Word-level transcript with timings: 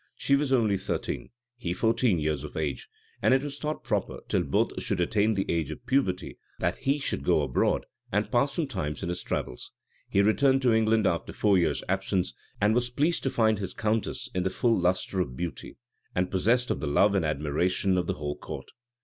She 0.15 0.35
was 0.35 0.51
only 0.51 0.77
thirteen, 0.77 1.29
he 1.57 1.73
fourteen 1.73 2.17
years 2.17 2.43
of 2.43 2.57
age; 2.57 2.87
and 3.21 3.35
it 3.35 3.43
was 3.43 3.59
thought 3.59 3.83
proper, 3.83 4.19
till 4.27 4.41
both 4.41 4.81
should 4.81 4.99
attain 4.99 5.35
the 5.35 5.45
age 5.47 5.69
of 5.69 5.85
puberty 5.85 6.39
that 6.57 6.77
he 6.77 6.97
should 6.97 7.23
go 7.23 7.43
abroad, 7.43 7.85
and 8.11 8.31
pass 8.31 8.53
some 8.53 8.65
time 8.65 8.95
in 9.03 9.09
his 9.09 9.21
travels.[*] 9.21 9.71
He 10.09 10.23
returned 10.23 10.65
into 10.65 10.73
England 10.73 11.05
after 11.05 11.33
four 11.33 11.55
years' 11.55 11.83
absence, 11.87 12.33
and 12.59 12.73
was 12.73 12.89
pleased 12.89 13.21
to 13.21 13.29
find 13.29 13.59
his 13.59 13.75
countess 13.75 14.27
in 14.33 14.41
the 14.41 14.49
full 14.49 14.73
lustre 14.75 15.21
of 15.21 15.37
beauty, 15.37 15.77
and 16.15 16.31
possessed 16.31 16.71
of 16.71 16.79
the 16.79 16.87
love 16.87 17.13
and 17.13 17.23
admiration 17.23 17.95
of 17.95 18.07
the 18.07 18.13
whole 18.15 18.37
court. 18.37 18.71